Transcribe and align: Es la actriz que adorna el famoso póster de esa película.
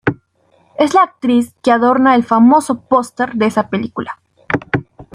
Es 0.79 0.95
la 0.95 1.03
actriz 1.03 1.53
que 1.61 1.71
adorna 1.71 2.15
el 2.15 2.23
famoso 2.23 2.81
póster 2.87 3.33
de 3.35 3.45
esa 3.45 3.69
película. 3.69 4.19